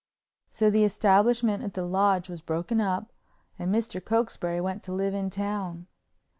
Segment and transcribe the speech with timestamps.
[0.49, 3.13] So the establishment at the Lodge was broken up
[3.59, 4.03] and Mr.
[4.03, 5.85] Cokesbury went to live in town.